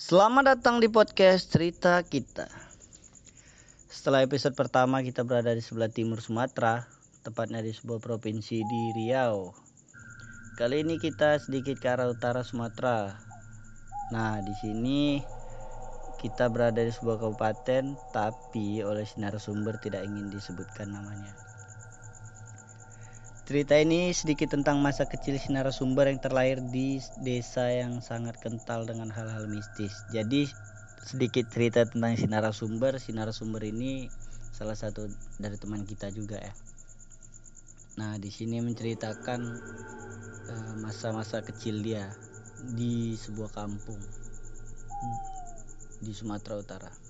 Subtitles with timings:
[0.00, 2.48] Selamat datang di podcast cerita kita.
[3.84, 6.88] Setelah episode pertama kita berada di sebelah timur Sumatera,
[7.20, 9.52] tepatnya di sebuah provinsi di Riau.
[10.56, 13.12] Kali ini kita sedikit ke arah utara Sumatera.
[14.08, 15.20] Nah, di sini
[16.16, 21.49] kita berada di sebuah kabupaten, tapi oleh sinar sumber tidak ingin disebutkan namanya.
[23.48, 28.86] Cerita ini sedikit tentang masa kecil si narasumber yang terlahir di desa yang sangat kental
[28.86, 29.92] dengan hal-hal mistis.
[30.14, 30.48] Jadi
[31.02, 33.00] sedikit cerita tentang si narasumber.
[33.00, 34.06] Si narasumber ini
[34.52, 35.08] salah satu
[35.40, 36.54] dari teman kita juga ya.
[37.98, 39.40] Nah di sini menceritakan
[40.48, 42.08] eh, masa-masa kecil dia
[42.76, 44.00] di sebuah kampung
[46.00, 47.09] di Sumatera Utara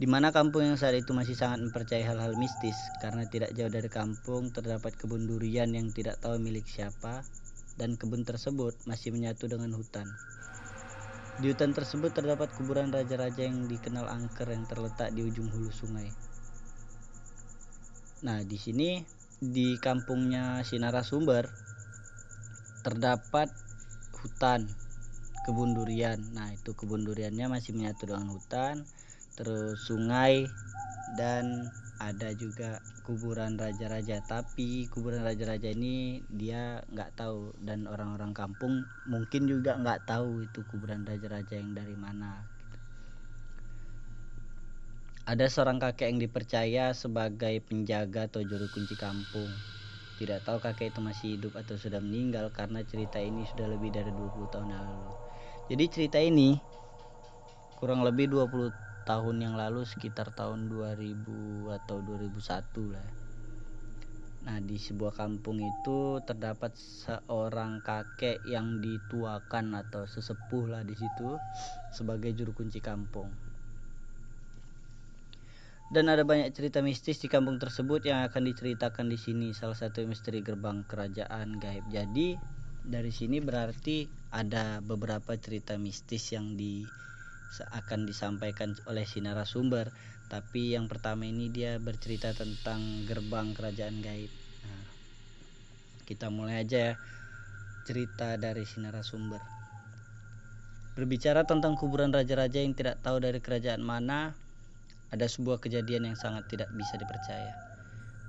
[0.00, 2.72] di mana kampung yang saat itu masih sangat mempercayai hal-hal mistis
[3.04, 7.20] karena tidak jauh dari kampung terdapat kebun durian yang tidak tahu milik siapa
[7.76, 10.08] dan kebun tersebut masih menyatu dengan hutan.
[11.36, 16.08] Di hutan tersebut terdapat kuburan raja-raja yang dikenal angker yang terletak di ujung hulu sungai.
[18.24, 19.04] Nah, di sini
[19.36, 21.44] di kampungnya Sinara Sumber
[22.80, 23.52] terdapat
[24.16, 24.64] hutan
[25.44, 26.20] kebun durian.
[26.32, 28.84] Nah, itu kebun duriannya masih menyatu dengan hutan
[29.40, 30.44] terus sungai
[31.16, 34.20] dan ada juga kuburan raja-raja.
[34.24, 40.60] Tapi kuburan raja-raja ini dia nggak tahu dan orang-orang kampung mungkin juga nggak tahu itu
[40.68, 42.44] kuburan raja-raja yang dari mana.
[45.24, 49.48] Ada seorang kakek yang dipercaya sebagai penjaga atau juru kunci kampung.
[50.20, 54.12] Tidak tahu kakek itu masih hidup atau sudah meninggal karena cerita ini sudah lebih dari
[54.12, 55.00] 20 tahun lalu.
[55.70, 56.58] Jadi cerita ini
[57.78, 63.08] kurang lebih 20 tahun yang lalu sekitar tahun 2000 atau 2001 lah
[64.40, 71.36] Nah, di sebuah kampung itu terdapat seorang kakek yang dituakan atau sesepuh lah di situ
[71.92, 73.28] sebagai juru kunci kampung.
[75.90, 79.52] Dan ada banyak cerita mistis di kampung tersebut yang akan diceritakan di sini.
[79.52, 81.84] Salah satu misteri gerbang kerajaan gaib.
[81.90, 82.38] Jadi
[82.80, 86.86] dari sini berarti ada beberapa cerita mistis yang di
[87.58, 89.90] akan disampaikan oleh si narasumber.
[90.30, 94.30] Tapi yang pertama ini dia bercerita tentang gerbang kerajaan gaib.
[94.62, 94.86] Nah,
[96.06, 96.94] kita mulai aja ya
[97.82, 99.42] cerita dari si narasumber.
[100.94, 104.30] Berbicara tentang kuburan raja-raja yang tidak tahu dari kerajaan mana
[105.10, 107.50] ada sebuah kejadian yang sangat tidak bisa dipercaya.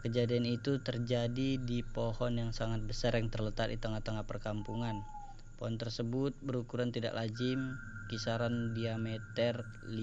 [0.02, 5.21] Kejadian itu terjadi di pohon yang sangat besar yang terletak di tengah-tengah perkampungan
[5.62, 7.78] pohon tersebut berukuran tidak lazim
[8.10, 9.94] kisaran diameter 5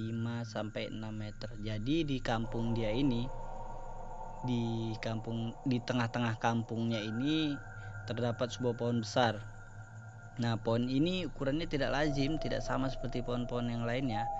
[0.47, 1.51] sampai 6 meter.
[1.59, 3.27] Jadi di kampung dia ini
[4.47, 7.59] di kampung di tengah-tengah kampungnya ini
[8.07, 9.43] terdapat sebuah pohon besar.
[10.39, 14.31] Nah, pohon ini ukurannya tidak lazim, tidak sama seperti pohon-pohon yang lainnya.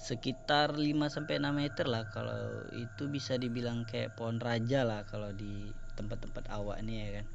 [0.00, 0.80] Sekitar 5
[1.12, 5.68] sampai 6 meter lah kalau itu bisa dibilang kayak pohon raja lah kalau di
[6.00, 7.26] tempat-tempat awak ini ya kan.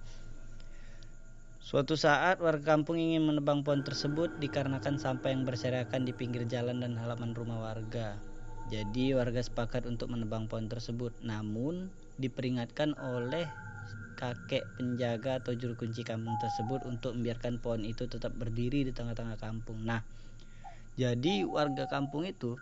[1.64, 6.84] Suatu saat warga kampung ingin menebang pohon tersebut dikarenakan sampah yang berserakan di pinggir jalan
[6.84, 8.20] dan halaman rumah warga.
[8.68, 11.16] Jadi warga sepakat untuk menebang pohon tersebut.
[11.24, 11.88] Namun
[12.20, 13.48] diperingatkan oleh
[14.20, 19.40] kakek penjaga atau juru kunci kampung tersebut untuk membiarkan pohon itu tetap berdiri di tengah-tengah
[19.40, 19.88] kampung.
[19.88, 20.04] Nah,
[21.00, 22.60] jadi warga kampung itu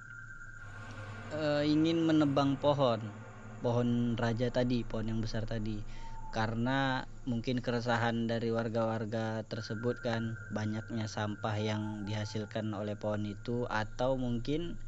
[1.33, 3.01] e, ingin menebang pohon,
[3.65, 11.05] pohon raja tadi, pohon yang besar tadi karena mungkin keresahan dari warga-warga tersebut kan banyaknya
[11.05, 14.79] sampah yang dihasilkan oleh pohon itu atau mungkin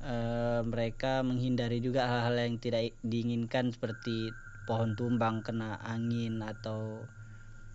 [0.00, 0.16] e,
[0.64, 4.32] mereka menghindari juga hal-hal yang tidak diinginkan seperti
[4.64, 7.04] pohon tumbang kena angin atau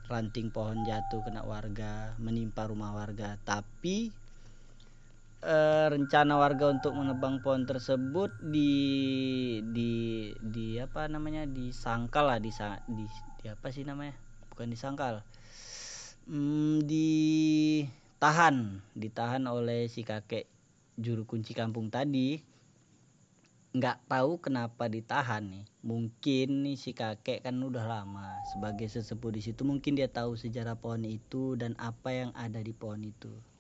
[0.07, 3.35] ranting pohon jatuh kena warga menimpa rumah warga.
[3.43, 4.09] Tapi
[5.47, 8.75] uh, rencana warga untuk menebang pohon tersebut di
[9.63, 9.91] di
[10.43, 11.47] di apa namanya?
[11.47, 12.51] Disangkal lah di,
[12.91, 13.07] di,
[13.39, 14.13] di apa sih namanya?
[14.51, 15.23] Bukan disangkal.
[16.27, 18.55] Hmm, ditahan
[18.91, 20.43] ditahan oleh si kakek
[20.99, 22.43] juru kunci kampung tadi.
[23.71, 25.65] Nggak tahu kenapa ditahan nih.
[25.87, 29.63] Mungkin nih si kakek kan udah lama sebagai sesepuh di situ.
[29.63, 33.56] Mungkin dia tahu sejarah pohon itu dan apa yang ada di pohon itu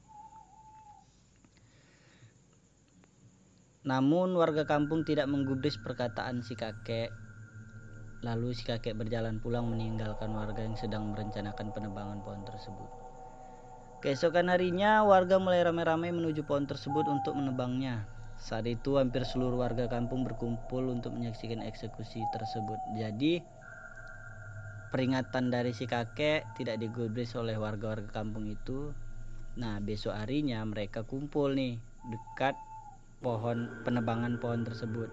[3.87, 7.15] Namun warga kampung tidak menggubris perkataan si kakek.
[8.19, 12.89] Lalu si kakek berjalan pulang meninggalkan warga yang sedang merencanakan penebangan pohon tersebut.
[14.03, 18.03] Keesokan harinya warga mulai ramai-ramai menuju pohon tersebut untuk menebangnya.
[18.37, 22.77] Saat itu hampir seluruh warga kampung berkumpul untuk menyaksikan eksekusi tersebut.
[22.93, 23.41] Jadi
[24.91, 28.93] peringatan dari si kakek tidak digubris oleh warga-warga kampung itu
[29.57, 32.53] Nah, besok harinya mereka kumpul nih dekat
[33.17, 35.09] pohon penebangan pohon tersebut.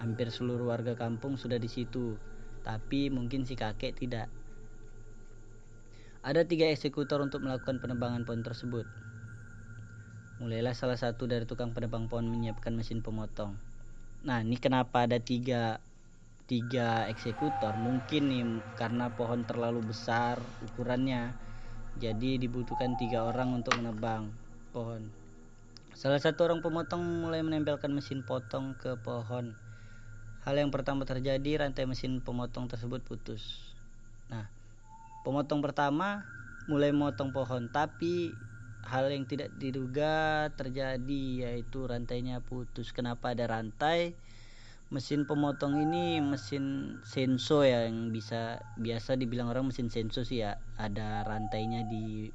[0.00, 2.16] Hampir seluruh warga kampung sudah di situ,
[2.64, 4.28] tapi mungkin si kakek tidak.
[6.26, 8.86] Ada tiga eksekutor untuk melakukan penebangan pohon tersebut.
[10.42, 13.56] Mulailah salah satu dari tukang penebang pohon menyiapkan mesin pemotong.
[14.26, 15.80] Nah, ini kenapa ada tiga
[16.44, 17.72] tiga eksekutor?
[17.78, 18.44] Mungkin nih
[18.76, 20.36] karena pohon terlalu besar
[20.66, 21.32] ukurannya
[21.96, 24.28] jadi dibutuhkan tiga orang untuk menebang
[24.76, 25.25] pohon.
[25.96, 29.56] Salah satu orang pemotong mulai menempelkan mesin potong ke pohon.
[30.44, 33.72] Hal yang pertama terjadi, rantai mesin pemotong tersebut putus.
[34.28, 34.44] Nah,
[35.24, 36.28] pemotong pertama
[36.68, 38.28] mulai memotong pohon, tapi
[38.84, 42.92] hal yang tidak diduga terjadi yaitu rantainya putus.
[42.92, 44.12] Kenapa ada rantai?
[44.86, 50.62] mesin pemotong ini mesin senso ya yang bisa biasa dibilang orang mesin senso sih ya
[50.78, 52.30] ada rantainya di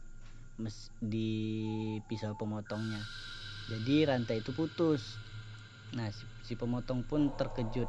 [0.59, 1.31] mes, di
[2.11, 2.99] pisau pemotongnya
[3.71, 5.15] jadi rantai itu putus
[5.95, 7.87] nah si, si pemotong pun terkejut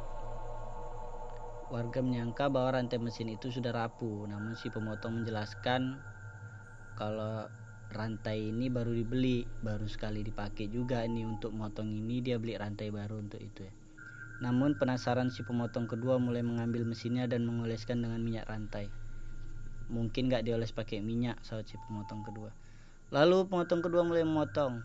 [1.67, 5.99] warga menyangka bahwa rantai mesin itu sudah rapuh namun si pemotong menjelaskan
[6.95, 7.51] kalau
[7.91, 12.87] rantai ini baru dibeli baru sekali dipakai juga ini untuk motong ini dia beli rantai
[12.89, 13.73] baru untuk itu ya
[14.43, 18.91] namun penasaran si pemotong kedua mulai mengambil mesinnya dan mengoleskan dengan minyak rantai.
[19.87, 22.51] Mungkin gak dioles pakai minyak, saat si pemotong kedua.
[23.15, 24.83] Lalu pemotong kedua mulai memotong.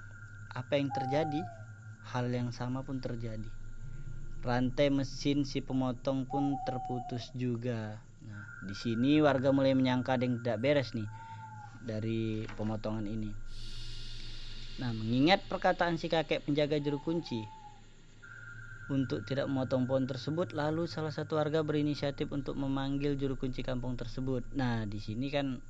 [0.58, 1.46] Apa yang terjadi?
[2.10, 3.46] Hal yang sama pun terjadi.
[4.42, 8.02] Rantai mesin si pemotong pun terputus juga.
[8.26, 11.06] Nah, di sini warga mulai menyangka ada yang tidak beres nih
[11.86, 13.30] dari pemotongan ini.
[14.82, 17.46] Nah, mengingat perkataan si kakek penjaga juru kunci,
[18.88, 24.00] untuk tidak memotong pohon tersebut lalu salah satu warga berinisiatif untuk memanggil juru kunci kampung
[24.00, 25.60] tersebut nah di sini kan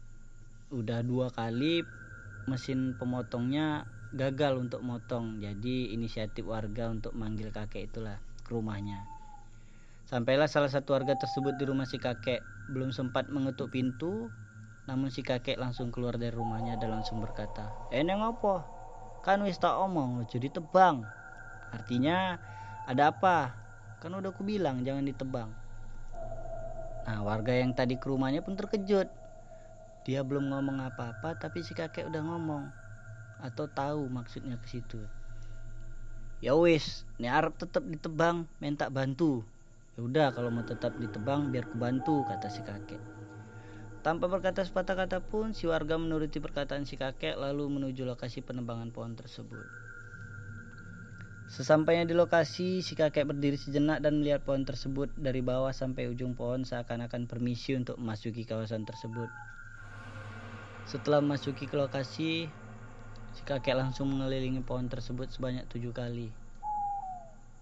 [0.70, 1.82] udah dua kali
[2.46, 9.04] mesin pemotongnya gagal untuk motong jadi inisiatif warga untuk manggil kakek itulah ke rumahnya
[10.08, 12.40] sampailah salah satu warga tersebut di rumah si kakek
[12.72, 14.32] belum sempat mengetuk pintu
[14.88, 18.64] namun si kakek langsung keluar dari rumahnya dan langsung berkata eh neng apa
[19.20, 21.04] kan wis tak omong jadi tebang
[21.76, 22.40] artinya
[22.88, 23.52] ada apa?
[24.00, 25.52] Kan udah aku bilang jangan ditebang.
[27.04, 29.12] Nah, warga yang tadi ke rumahnya pun terkejut.
[30.08, 32.64] Dia belum ngomong apa-apa, tapi si kakek udah ngomong.
[33.38, 34.98] Atau tahu maksudnya ke situ.
[36.38, 39.42] Ya wis, nih Arab tetap ditebang, minta bantu.
[39.98, 43.02] Ya udah kalau mau tetap ditebang biar ku bantu, kata si kakek.
[44.06, 48.94] Tanpa berkata sepatah kata pun, si warga menuruti perkataan si kakek lalu menuju lokasi penebangan
[48.94, 49.66] pohon tersebut.
[51.50, 56.38] Sesampainya di lokasi, si kakek berdiri sejenak dan melihat pohon tersebut dari bawah sampai ujung
[56.38, 59.26] pohon seakan-akan permisi untuk memasuki kawasan tersebut.
[60.86, 62.46] Setelah memasuki ke lokasi,
[63.38, 66.26] si kakek langsung mengelilingi pohon tersebut sebanyak tujuh kali.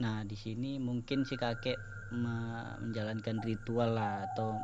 [0.00, 1.76] Nah, di sini mungkin si kakek
[2.17, 4.56] menjalankan ritual lah atau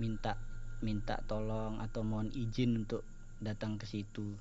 [0.00, 0.40] minta
[0.80, 3.04] minta tolong atau mohon izin untuk
[3.36, 4.32] datang ke situ.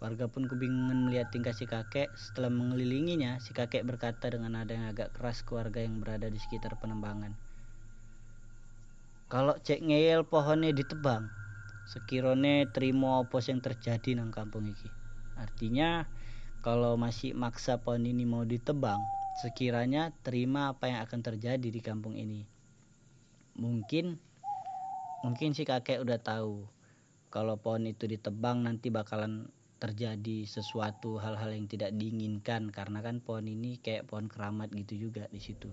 [0.00, 2.08] Warga pun kebingungan melihat tingkah si kakek.
[2.16, 6.40] Setelah mengelilinginya, si kakek berkata dengan nada yang agak keras ke warga yang berada di
[6.40, 7.36] sekitar penembangan.
[9.28, 11.28] Kalau cek ngeyel pohonnya ditebang,
[11.92, 14.88] sekirone terima apa yang terjadi nang kampung iki.
[15.38, 16.08] Artinya
[16.60, 22.18] kalau masih maksa pohon ini mau ditebang, sekiranya terima apa yang akan terjadi di kampung
[22.18, 22.44] ini.
[23.56, 24.20] Mungkin
[25.20, 26.64] mungkin si kakek udah tahu
[27.30, 29.48] kalau pohon itu ditebang nanti bakalan
[29.80, 35.24] terjadi sesuatu hal-hal yang tidak diinginkan karena kan pohon ini kayak pohon keramat gitu juga
[35.32, 35.72] di situ.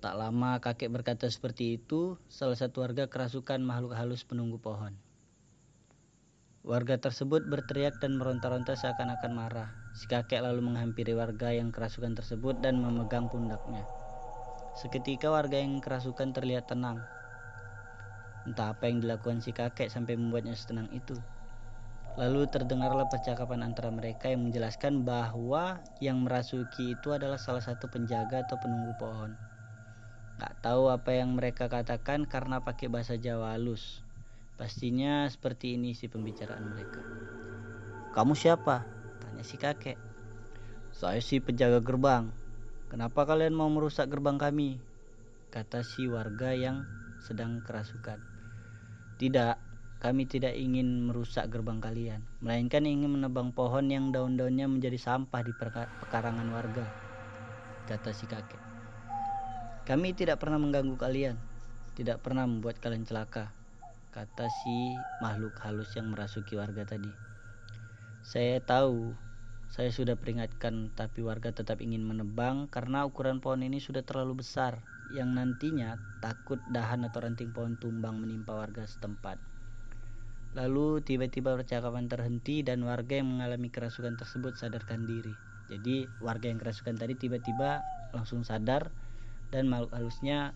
[0.00, 4.96] Tak lama kakek berkata seperti itu, salah satu warga kerasukan makhluk halus penunggu pohon.
[6.60, 9.72] Warga tersebut berteriak dan meronta-ronta seakan-akan marah.
[9.96, 13.80] Si kakek lalu menghampiri warga yang kerasukan tersebut dan memegang pundaknya.
[14.76, 17.00] Seketika warga yang kerasukan terlihat tenang.
[18.44, 21.16] Entah apa yang dilakukan si kakek sampai membuatnya setenang itu.
[22.20, 28.44] Lalu terdengarlah percakapan antara mereka yang menjelaskan bahwa yang merasuki itu adalah salah satu penjaga
[28.44, 29.32] atau penunggu pohon.
[30.36, 34.04] Gak tahu apa yang mereka katakan karena pakai bahasa Jawa halus.
[34.60, 37.00] Pastinya seperti ini sih pembicaraan mereka.
[38.12, 38.84] Kamu siapa?
[39.24, 39.96] Tanya si kakek.
[40.92, 42.28] Saya si penjaga gerbang.
[42.92, 44.76] Kenapa kalian mau merusak gerbang kami?
[45.48, 46.84] Kata si warga yang
[47.24, 48.20] sedang kerasukan.
[49.16, 49.56] Tidak,
[50.00, 55.52] kami tidak ingin merusak gerbang kalian, melainkan ingin menebang pohon yang daun-daunnya menjadi sampah di
[55.56, 56.88] pekarangan warga,
[57.84, 58.60] kata si kakek.
[59.84, 61.36] Kami tidak pernah mengganggu kalian,
[61.96, 63.59] tidak pernah membuat kalian celaka.
[64.10, 67.10] Kata si makhluk halus yang merasuki warga tadi.
[68.26, 69.14] Saya tahu,
[69.70, 74.82] saya sudah peringatkan, tapi warga tetap ingin menebang karena ukuran pohon ini sudah terlalu besar,
[75.14, 79.38] yang nantinya takut dahan atau ranting pohon tumbang menimpa warga setempat.
[80.58, 85.34] Lalu tiba-tiba percakapan terhenti dan warga yang mengalami kerasukan tersebut sadarkan diri.
[85.70, 88.90] Jadi warga yang kerasukan tadi tiba-tiba langsung sadar
[89.54, 90.50] dan makhluk halusnya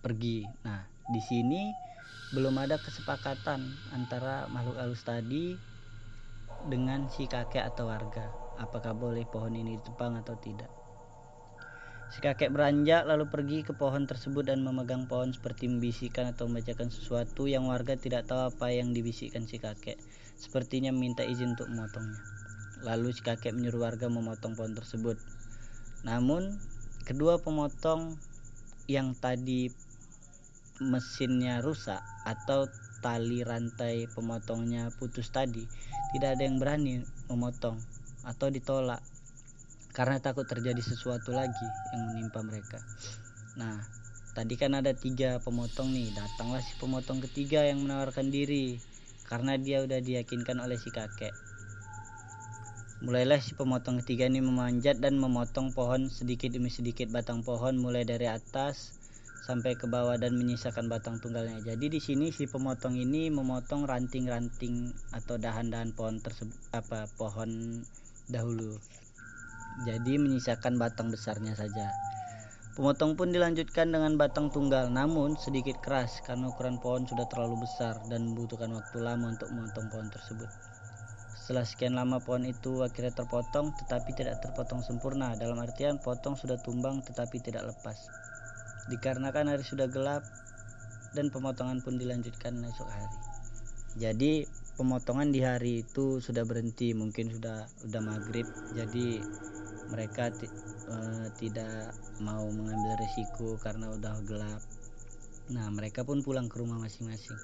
[0.00, 0.48] pergi.
[0.64, 1.68] Nah, di sini
[2.32, 3.60] belum ada kesepakatan
[3.92, 5.52] antara makhluk halus tadi
[6.64, 8.32] dengan si kakek atau warga.
[8.56, 10.72] Apakah boleh pohon ini ditebang atau tidak?
[12.12, 16.92] Si kakek beranjak lalu pergi ke pohon tersebut dan memegang pohon seperti membisikkan atau membacakan
[16.92, 20.00] sesuatu yang warga tidak tahu apa yang dibisikkan si kakek.
[20.36, 22.20] Sepertinya meminta izin untuk memotongnya.
[22.84, 25.20] Lalu si kakek menyuruh warga memotong pohon tersebut.
[26.04, 26.56] Namun,
[27.04, 28.16] kedua pemotong
[28.88, 29.72] yang tadi
[30.80, 32.70] mesinnya rusak atau
[33.02, 35.66] tali rantai pemotongnya putus tadi,
[36.14, 37.76] tidak ada yang berani memotong
[38.22, 39.02] atau ditolak
[39.92, 42.80] karena takut terjadi sesuatu lagi yang menimpa mereka.
[43.60, 43.76] Nah,
[44.32, 48.80] tadi kan ada tiga pemotong nih, datanglah si pemotong ketiga yang menawarkan diri
[49.28, 51.34] karena dia udah diyakinkan oleh si kakek.
[53.02, 58.06] Mulailah si pemotong ketiga ini memanjat dan memotong pohon sedikit demi sedikit batang pohon mulai
[58.06, 59.01] dari atas
[59.52, 61.60] sampai ke bawah dan menyisakan batang tunggalnya.
[61.60, 67.84] Jadi di sini si pemotong ini memotong ranting-ranting atau dahan-dahan pohon tersebut apa pohon
[68.32, 68.80] dahulu
[69.88, 71.88] jadi menyisakan batang besarnya saja.
[72.72, 78.00] Pemotong pun dilanjutkan dengan batang tunggal, namun sedikit keras karena ukuran pohon sudah terlalu besar
[78.08, 80.48] dan membutuhkan waktu lama untuk memotong pohon tersebut.
[81.36, 86.56] Setelah sekian lama pohon itu akhirnya terpotong tetapi tidak terpotong sempurna, dalam artian potong sudah
[86.64, 87.98] tumbang tetapi tidak lepas.
[88.90, 90.26] Dikarenakan hari sudah gelap
[91.12, 93.18] dan pemotongan pun dilanjutkan esok hari.
[94.00, 94.48] Jadi
[94.80, 99.20] pemotongan di hari itu sudah berhenti, mungkin sudah sudah maghrib, jadi
[99.92, 100.32] mereka
[100.88, 101.92] uh, tidak
[102.24, 104.62] mau mengambil resiko karena udah gelap.
[105.52, 107.36] Nah mereka pun pulang ke rumah masing-masing.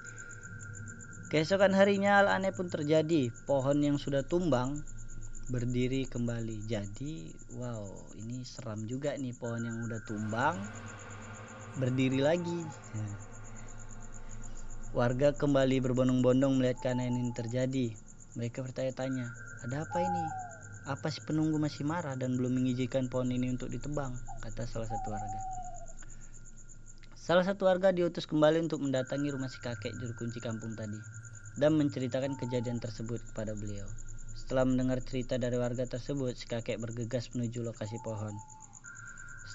[1.28, 3.28] Keesokan harinya hal aneh pun terjadi.
[3.45, 4.80] Pohon yang sudah tumbang
[5.52, 6.64] berdiri kembali.
[6.64, 7.28] Jadi
[7.61, 7.85] wow
[8.16, 10.57] ini seram juga nih pohon yang udah tumbang
[11.78, 12.66] berdiri lagi
[14.90, 17.94] warga kembali berbondong-bondong melihat keanehan ini terjadi
[18.35, 19.30] mereka bertanya-tanya
[19.62, 20.25] ada apa ini
[20.88, 24.16] apa si penunggu masih marah dan belum mengizinkan pohon ini untuk ditebang?
[24.40, 25.40] Kata salah satu warga.
[27.12, 30.97] Salah satu warga diutus kembali untuk mendatangi rumah si kakek juru kunci kampung tadi
[31.61, 33.85] dan menceritakan kejadian tersebut kepada beliau.
[34.32, 38.32] Setelah mendengar cerita dari warga tersebut, si kakek bergegas menuju lokasi pohon.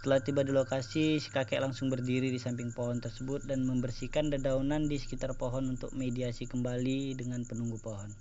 [0.04, 4.84] Setelah tiba di lokasi, si kakek langsung berdiri di samping pohon tersebut dan membersihkan dedaunan
[4.92, 8.12] di sekitar pohon untuk mediasi kembali dengan penunggu pohon.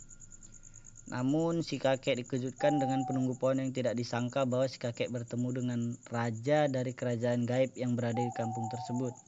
[1.10, 5.80] Namun si kakek dikejutkan dengan penunggu pohon yang tidak disangka bahwa si kakek bertemu dengan
[6.06, 9.18] raja dari kerajaan gaib yang berada di kampung tersebut.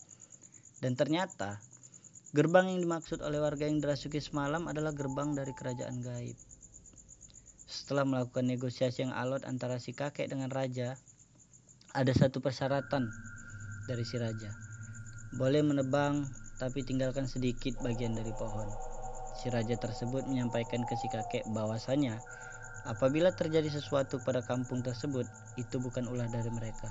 [0.79, 1.59] Dan ternyata
[2.39, 6.39] gerbang yang dimaksud oleh warga yang dirasuki semalam adalah gerbang dari kerajaan gaib.
[7.67, 10.95] Setelah melakukan negosiasi yang alot antara si kakek dengan raja,
[11.95, 13.07] ada satu persyaratan
[13.87, 14.51] dari si raja.
[15.39, 16.27] Boleh menebang
[16.59, 18.67] tapi tinggalkan sedikit bagian dari pohon.
[19.39, 22.19] Si raja tersebut menyampaikan ke si kakek bahwasanya
[22.91, 26.91] apabila terjadi sesuatu pada kampung tersebut, itu bukan ulah dari mereka.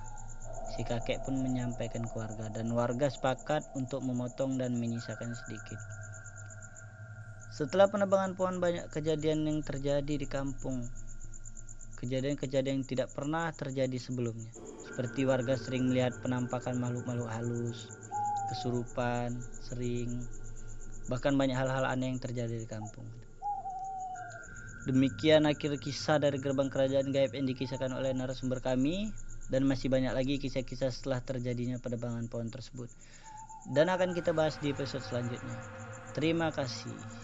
[0.72, 5.83] Si kakek pun menyampaikan ke warga dan warga sepakat untuk memotong dan menyisakan sedikit.
[7.51, 10.88] Setelah penebangan pohon banyak kejadian yang terjadi di kampung.
[12.00, 14.62] Kejadian-kejadian yang tidak pernah terjadi sebelumnya.
[14.84, 17.90] Seperti warga sering melihat penampakan makhluk-makhluk halus,
[18.52, 20.22] kesurupan, sering
[21.12, 23.08] bahkan banyak hal-hal aneh yang terjadi di kampung.
[24.84, 29.16] Demikian akhir kisah dari gerbang kerajaan gaib yang dikisahkan oleh narasumber kami
[29.48, 32.92] dan masih banyak lagi kisah-kisah setelah terjadinya penebangan pohon tersebut.
[33.72, 35.56] Dan akan kita bahas di episode selanjutnya.
[36.12, 37.23] Terima kasih.